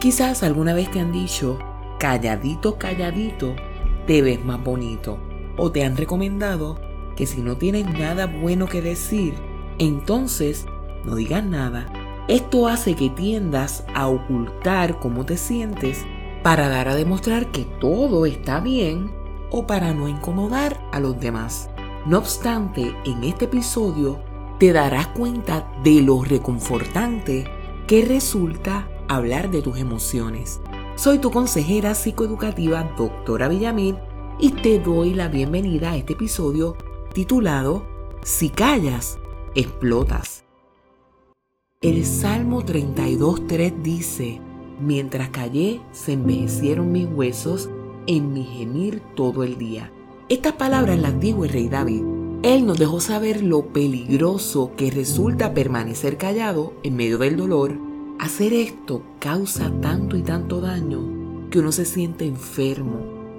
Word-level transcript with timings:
Quizás 0.00 0.42
alguna 0.42 0.72
vez 0.72 0.90
te 0.90 0.98
han 0.98 1.12
dicho, 1.12 1.58
calladito, 1.98 2.78
calladito, 2.78 3.54
te 4.06 4.22
ves 4.22 4.42
más 4.42 4.64
bonito. 4.64 5.18
O 5.58 5.70
te 5.70 5.84
han 5.84 5.98
recomendado 5.98 6.80
que 7.16 7.26
si 7.26 7.42
no 7.42 7.58
tienes 7.58 7.86
nada 7.86 8.24
bueno 8.24 8.66
que 8.66 8.80
decir, 8.80 9.34
entonces 9.78 10.64
no 11.04 11.16
digas 11.16 11.44
nada. 11.44 11.86
Esto 12.28 12.66
hace 12.66 12.94
que 12.94 13.10
tiendas 13.10 13.84
a 13.94 14.08
ocultar 14.08 14.98
cómo 15.00 15.26
te 15.26 15.36
sientes 15.36 16.06
para 16.42 16.70
dar 16.70 16.88
a 16.88 16.94
demostrar 16.94 17.52
que 17.52 17.66
todo 17.78 18.24
está 18.24 18.60
bien 18.60 19.12
o 19.50 19.66
para 19.66 19.92
no 19.92 20.08
incomodar 20.08 20.80
a 20.92 21.00
los 21.00 21.20
demás. 21.20 21.68
No 22.06 22.16
obstante, 22.16 22.96
en 23.04 23.22
este 23.22 23.44
episodio 23.44 24.18
te 24.58 24.72
darás 24.72 25.08
cuenta 25.08 25.70
de 25.84 26.00
lo 26.00 26.24
reconfortante 26.24 27.44
que 27.86 28.02
resulta 28.06 28.88
hablar 29.10 29.50
de 29.50 29.60
tus 29.60 29.76
emociones. 29.76 30.60
Soy 30.94 31.18
tu 31.18 31.32
consejera 31.32 31.94
psicoeducativa, 31.96 32.94
doctora 32.96 33.48
Villamil, 33.48 33.96
y 34.38 34.52
te 34.52 34.78
doy 34.78 35.14
la 35.14 35.26
bienvenida 35.26 35.90
a 35.90 35.96
este 35.96 36.12
episodio 36.12 36.76
titulado 37.12 37.84
Si 38.22 38.50
callas, 38.50 39.18
explotas. 39.56 40.44
El 41.80 42.06
Salmo 42.06 42.62
32.3 42.62 43.82
dice, 43.82 44.40
Mientras 44.80 45.30
callé, 45.30 45.80
se 45.90 46.12
envejecieron 46.12 46.92
mis 46.92 47.08
huesos 47.08 47.68
en 48.06 48.32
mi 48.32 48.44
gemir 48.44 49.02
todo 49.16 49.42
el 49.42 49.58
día. 49.58 49.92
Estas 50.28 50.52
palabras 50.52 51.00
las 51.00 51.18
dijo 51.18 51.44
el 51.44 51.50
rey 51.50 51.68
David. 51.68 52.04
Él 52.44 52.64
nos 52.64 52.78
dejó 52.78 53.00
saber 53.00 53.42
lo 53.42 53.72
peligroso 53.72 54.70
que 54.76 54.92
resulta 54.92 55.52
permanecer 55.52 56.16
callado 56.16 56.74
en 56.84 56.94
medio 56.94 57.18
del 57.18 57.36
dolor 57.36 57.89
Hacer 58.20 58.52
esto 58.52 59.00
causa 59.18 59.72
tanto 59.80 60.14
y 60.14 60.20
tanto 60.20 60.60
daño 60.60 61.48
que 61.48 61.58
uno 61.58 61.72
se 61.72 61.86
siente 61.86 62.26
enfermo 62.26 62.98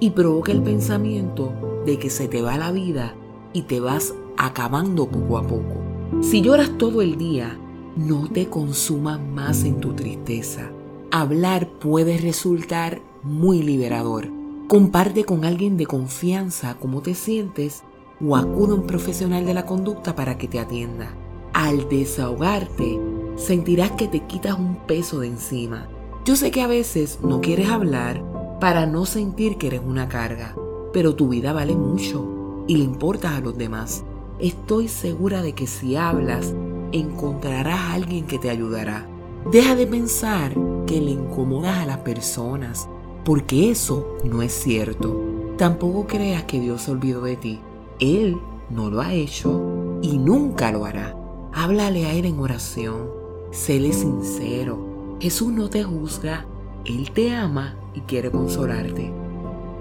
y 0.00 0.08
provoca 0.10 0.50
el 0.50 0.62
pensamiento 0.62 1.52
de 1.84 1.98
que 1.98 2.08
se 2.08 2.26
te 2.26 2.40
va 2.40 2.56
la 2.56 2.72
vida 2.72 3.14
y 3.52 3.64
te 3.64 3.80
vas 3.80 4.14
acabando 4.38 5.10
poco 5.10 5.36
a 5.36 5.46
poco. 5.46 5.82
Si 6.22 6.40
lloras 6.40 6.78
todo 6.78 7.02
el 7.02 7.18
día, 7.18 7.58
no 7.96 8.30
te 8.30 8.48
consumas 8.48 9.20
más 9.20 9.64
en 9.64 9.78
tu 9.78 9.92
tristeza. 9.92 10.70
Hablar 11.10 11.68
puede 11.68 12.16
resultar 12.16 13.02
muy 13.22 13.62
liberador. 13.62 14.30
Comparte 14.68 15.24
con 15.24 15.44
alguien 15.44 15.76
de 15.76 15.84
confianza 15.84 16.78
cómo 16.80 17.02
te 17.02 17.14
sientes 17.14 17.82
o 18.26 18.36
acude 18.36 18.72
a 18.72 18.76
un 18.76 18.86
profesional 18.86 19.44
de 19.44 19.52
la 19.52 19.66
conducta 19.66 20.14
para 20.14 20.38
que 20.38 20.48
te 20.48 20.58
atienda. 20.58 21.14
Al 21.52 21.90
desahogarte, 21.90 22.98
sentirás 23.36 23.92
que 23.92 24.08
te 24.08 24.20
quitas 24.20 24.58
un 24.58 24.76
peso 24.86 25.20
de 25.20 25.28
encima. 25.28 25.88
Yo 26.24 26.36
sé 26.36 26.50
que 26.50 26.62
a 26.62 26.66
veces 26.66 27.18
no 27.22 27.40
quieres 27.40 27.68
hablar 27.68 28.22
para 28.60 28.86
no 28.86 29.06
sentir 29.06 29.58
que 29.58 29.66
eres 29.66 29.82
una 29.84 30.08
carga, 30.08 30.54
pero 30.92 31.16
tu 31.16 31.28
vida 31.28 31.52
vale 31.52 31.74
mucho 31.74 32.64
y 32.68 32.76
le 32.76 32.84
importas 32.84 33.32
a 33.32 33.40
los 33.40 33.58
demás. 33.58 34.04
Estoy 34.38 34.88
segura 34.88 35.42
de 35.42 35.54
que 35.54 35.66
si 35.66 35.96
hablas, 35.96 36.54
encontrarás 36.92 37.78
a 37.78 37.92
alguien 37.94 38.26
que 38.26 38.38
te 38.38 38.50
ayudará. 38.50 39.06
Deja 39.50 39.74
de 39.74 39.86
pensar 39.86 40.54
que 40.86 41.00
le 41.00 41.10
incomodas 41.10 41.78
a 41.78 41.86
las 41.86 41.98
personas, 41.98 42.88
porque 43.24 43.70
eso 43.70 44.16
no 44.24 44.42
es 44.42 44.52
cierto. 44.52 45.20
Tampoco 45.58 46.06
creas 46.06 46.44
que 46.44 46.60
Dios 46.60 46.82
se 46.82 46.92
olvidó 46.92 47.22
de 47.22 47.36
ti. 47.36 47.60
Él 47.98 48.36
no 48.70 48.90
lo 48.90 49.00
ha 49.00 49.12
hecho 49.12 49.98
y 50.02 50.18
nunca 50.18 50.70
lo 50.70 50.84
hará. 50.84 51.16
Háblale 51.52 52.06
a 52.06 52.14
Él 52.14 52.26
en 52.26 52.38
oración 52.38 53.21
séle 53.52 53.92
sincero. 53.92 55.18
Jesús 55.20 55.52
no 55.52 55.68
te 55.68 55.84
juzga, 55.84 56.46
Él 56.84 57.12
te 57.12 57.32
ama 57.32 57.76
y 57.94 58.00
quiere 58.00 58.30
consolarte. 58.30 59.12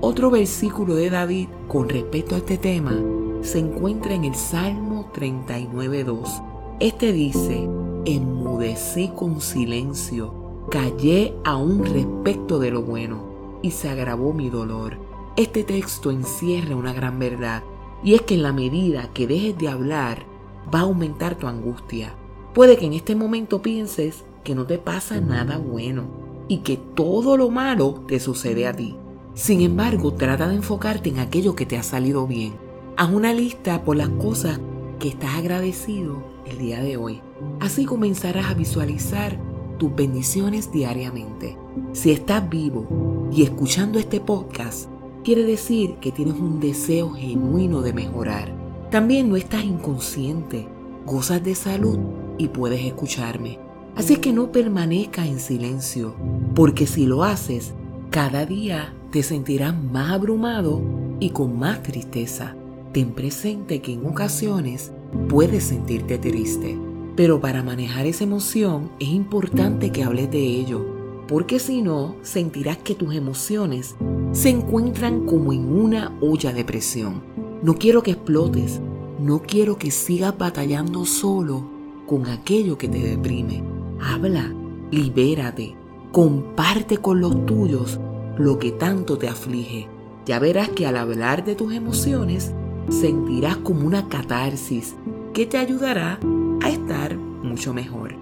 Otro 0.00 0.30
versículo 0.30 0.96
de 0.96 1.10
David 1.10 1.48
con 1.68 1.88
respecto 1.88 2.34
a 2.34 2.38
este 2.38 2.58
tema 2.58 2.98
se 3.40 3.60
encuentra 3.60 4.14
en 4.14 4.24
el 4.24 4.34
Salmo 4.34 5.10
39.2. 5.14 6.76
Este 6.80 7.12
dice, 7.12 7.68
enmudecí 8.04 9.12
con 9.14 9.40
silencio, 9.40 10.66
callé 10.70 11.32
aún 11.44 11.84
respecto 11.84 12.58
de 12.58 12.72
lo 12.72 12.82
bueno 12.82 13.60
y 13.62 13.70
se 13.70 13.88
agravó 13.88 14.32
mi 14.32 14.50
dolor. 14.50 14.98
Este 15.36 15.62
texto 15.62 16.10
encierra 16.10 16.74
una 16.74 16.92
gran 16.92 17.20
verdad 17.20 17.62
y 18.02 18.14
es 18.14 18.22
que 18.22 18.34
en 18.34 18.42
la 18.42 18.52
medida 18.52 19.12
que 19.14 19.28
dejes 19.28 19.56
de 19.56 19.68
hablar 19.68 20.26
va 20.74 20.80
a 20.80 20.82
aumentar 20.82 21.36
tu 21.36 21.46
angustia 21.46 22.16
Puede 22.54 22.76
que 22.76 22.84
en 22.84 22.92
este 22.92 23.16
momento 23.16 23.62
pienses 23.62 24.24
que 24.44 24.54
no 24.54 24.66
te 24.66 24.76
pasa 24.76 25.20
nada 25.20 25.56
bueno 25.56 26.04
y 26.48 26.58
que 26.58 26.76
todo 26.76 27.38
lo 27.38 27.48
malo 27.48 28.04
te 28.06 28.20
sucede 28.20 28.66
a 28.66 28.74
ti. 28.74 28.94
Sin 29.32 29.62
embargo, 29.62 30.12
trata 30.12 30.48
de 30.48 30.56
enfocarte 30.56 31.08
en 31.08 31.18
aquello 31.18 31.56
que 31.56 31.64
te 31.64 31.78
ha 31.78 31.82
salido 31.82 32.26
bien. 32.26 32.52
Haz 32.98 33.10
una 33.10 33.32
lista 33.32 33.82
por 33.84 33.96
las 33.96 34.10
cosas 34.10 34.60
que 34.98 35.08
estás 35.08 35.36
agradecido 35.36 36.22
el 36.44 36.58
día 36.58 36.82
de 36.82 36.98
hoy. 36.98 37.22
Así 37.58 37.86
comenzarás 37.86 38.50
a 38.50 38.54
visualizar 38.54 39.38
tus 39.78 39.94
bendiciones 39.94 40.70
diariamente. 40.70 41.56
Si 41.92 42.10
estás 42.10 42.46
vivo 42.50 43.30
y 43.32 43.44
escuchando 43.44 43.98
este 43.98 44.20
podcast, 44.20 44.90
quiere 45.24 45.44
decir 45.44 45.94
que 46.02 46.12
tienes 46.12 46.34
un 46.34 46.60
deseo 46.60 47.12
genuino 47.12 47.80
de 47.80 47.94
mejorar. 47.94 48.54
También 48.90 49.30
no 49.30 49.36
estás 49.36 49.64
inconsciente, 49.64 50.68
gozas 51.04 51.42
de 51.42 51.54
salud 51.54 51.98
y 52.38 52.48
puedes 52.48 52.84
escucharme. 52.84 53.58
Así 53.94 54.16
que 54.16 54.32
no 54.32 54.52
permanezcas 54.52 55.26
en 55.26 55.38
silencio, 55.38 56.14
porque 56.54 56.86
si 56.86 57.06
lo 57.06 57.24
haces, 57.24 57.74
cada 58.10 58.46
día 58.46 58.94
te 59.10 59.22
sentirás 59.22 59.74
más 59.74 60.12
abrumado 60.12 60.80
y 61.20 61.30
con 61.30 61.58
más 61.58 61.82
tristeza. 61.82 62.56
Ten 62.92 63.12
presente 63.12 63.80
que 63.80 63.92
en 63.92 64.06
ocasiones 64.06 64.92
puedes 65.28 65.64
sentirte 65.64 66.18
triste, 66.18 66.78
pero 67.16 67.40
para 67.40 67.62
manejar 67.62 68.06
esa 68.06 68.24
emoción 68.24 68.90
es 68.98 69.08
importante 69.08 69.92
que 69.92 70.04
hables 70.04 70.30
de 70.30 70.40
ello, 70.40 71.24
porque 71.28 71.58
si 71.58 71.82
no, 71.82 72.16
sentirás 72.22 72.78
que 72.78 72.94
tus 72.94 73.14
emociones 73.14 73.94
se 74.32 74.50
encuentran 74.50 75.26
como 75.26 75.52
en 75.52 75.70
una 75.72 76.16
olla 76.20 76.52
de 76.52 76.64
presión. 76.64 77.22
No 77.62 77.74
quiero 77.74 78.02
que 78.02 78.12
explotes, 78.12 78.80
no 79.22 79.40
quiero 79.40 79.78
que 79.78 79.92
sigas 79.92 80.36
batallando 80.36 81.06
solo 81.06 81.62
con 82.08 82.26
aquello 82.26 82.76
que 82.76 82.88
te 82.88 82.98
deprime. 82.98 83.62
Habla, 84.00 84.52
libérate, 84.90 85.76
comparte 86.10 86.98
con 86.98 87.20
los 87.20 87.46
tuyos 87.46 88.00
lo 88.36 88.58
que 88.58 88.72
tanto 88.72 89.18
te 89.18 89.28
aflige. 89.28 89.88
Ya 90.26 90.40
verás 90.40 90.70
que 90.70 90.88
al 90.88 90.96
hablar 90.96 91.44
de 91.44 91.54
tus 91.54 91.72
emociones 91.72 92.52
sentirás 92.90 93.58
como 93.58 93.86
una 93.86 94.08
catarsis 94.08 94.96
que 95.32 95.46
te 95.46 95.56
ayudará 95.56 96.18
a 96.60 96.68
estar 96.68 97.16
mucho 97.16 97.72
mejor. 97.72 98.16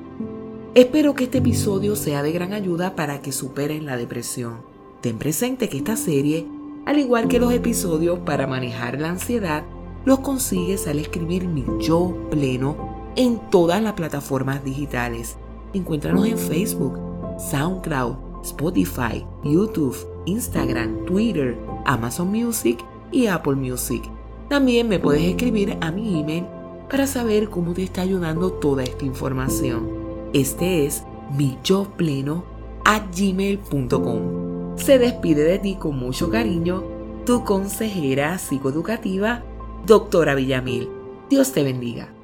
Espero 0.74 1.14
que 1.14 1.24
este 1.24 1.38
episodio 1.38 1.96
sea 1.96 2.22
de 2.22 2.32
gran 2.32 2.52
ayuda 2.52 2.94
para 2.94 3.22
que 3.22 3.32
superes 3.32 3.82
la 3.82 3.96
depresión. 3.96 4.58
Ten 5.00 5.16
presente 5.16 5.70
que 5.70 5.78
esta 5.78 5.96
serie, 5.96 6.46
al 6.84 6.98
igual 6.98 7.26
que 7.26 7.40
los 7.40 7.54
episodios 7.54 8.18
para 8.18 8.46
manejar 8.46 9.00
la 9.00 9.08
ansiedad, 9.08 9.64
los 10.04 10.20
consigues 10.20 10.86
al 10.86 10.98
escribir 10.98 11.46
mi 11.46 11.64
yo 11.80 12.14
pleno 12.30 13.12
en 13.16 13.38
todas 13.50 13.82
las 13.82 13.94
plataformas 13.94 14.64
digitales. 14.64 15.36
Encuéntranos 15.72 16.26
en 16.26 16.38
Facebook, 16.38 16.98
SoundCloud, 17.38 18.16
Spotify, 18.42 19.24
YouTube, 19.44 19.96
Instagram, 20.26 21.04
Twitter, 21.04 21.56
Amazon 21.84 22.28
Music 22.28 22.78
y 23.12 23.26
Apple 23.26 23.56
Music. 23.56 24.02
También 24.48 24.88
me 24.88 24.98
puedes 24.98 25.22
escribir 25.22 25.76
a 25.80 25.90
mi 25.90 26.20
email 26.20 26.46
para 26.90 27.06
saber 27.06 27.50
cómo 27.50 27.72
te 27.72 27.84
está 27.84 28.02
ayudando 28.02 28.52
toda 28.52 28.82
esta 28.82 29.04
información. 29.04 29.88
Este 30.32 30.86
es 30.86 31.04
mi 31.36 31.56
yo 31.62 31.86
pleno 31.96 32.44
a 32.84 33.00
gmail.com. 33.16 34.76
Se 34.76 34.98
despide 34.98 35.44
de 35.44 35.58
ti 35.58 35.76
con 35.76 35.98
mucho 35.98 36.30
cariño 36.30 36.82
tu 37.24 37.44
consejera 37.44 38.38
psicoeducativa, 38.38 39.44
doctora 39.86 40.34
Villamil. 40.34 40.88
Dios 41.28 41.52
te 41.52 41.62
bendiga. 41.62 42.19